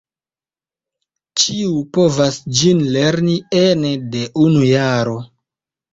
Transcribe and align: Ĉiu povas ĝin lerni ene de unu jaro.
Ĉiu 1.41 1.75
povas 1.99 2.39
ĝin 2.61 2.81
lerni 2.97 3.35
ene 3.61 3.95
de 4.17 4.27
unu 4.47 4.65
jaro. 4.71 5.19